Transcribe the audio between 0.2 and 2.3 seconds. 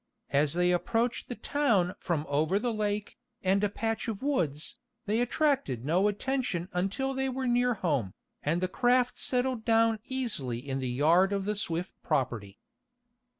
As they approached the town from